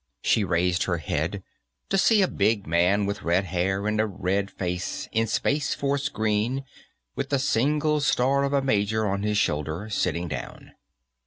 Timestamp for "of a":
8.43-8.63